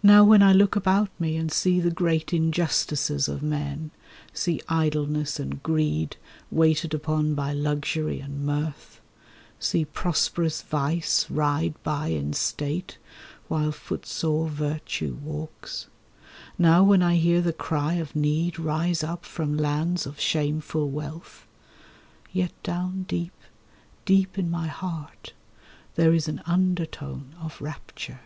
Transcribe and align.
Now 0.00 0.22
when 0.22 0.44
I 0.44 0.52
look 0.52 0.76
about 0.76 1.10
me, 1.18 1.36
and 1.36 1.50
see 1.50 1.80
the 1.80 1.90
great 1.90 2.32
injustices 2.32 3.26
of 3.28 3.42
men, 3.42 3.90
See 4.32 4.60
Idleness 4.68 5.40
and 5.40 5.60
Greed 5.60 6.16
waited 6.52 6.94
upon 6.94 7.34
by 7.34 7.52
luxury 7.52 8.20
and 8.20 8.46
mirth, 8.46 9.00
See 9.58 9.86
prosperous 9.86 10.62
Vice 10.62 11.28
ride 11.28 11.74
by 11.82 12.10
in 12.10 12.32
state, 12.32 12.98
while 13.48 13.72
footsore 13.72 14.48
Virtue 14.48 15.18
walks; 15.20 15.88
Now 16.56 16.84
when 16.84 17.02
I 17.02 17.16
hear 17.16 17.40
the 17.42 17.52
cry 17.52 17.94
of 17.94 18.14
need 18.14 18.56
rise 18.60 19.02
up 19.02 19.24
from 19.24 19.56
lands 19.56 20.06
of 20.06 20.20
shameful 20.20 20.88
wealth— 20.90 21.44
Yet 22.32 22.52
down 22.62 23.02
deep, 23.08 23.34
deep 24.04 24.38
in 24.38 24.48
my 24.48 24.68
heart 24.68 25.32
there 25.96 26.14
is 26.14 26.28
an 26.28 26.40
undertone 26.46 27.34
of 27.42 27.60
rapture. 27.60 28.20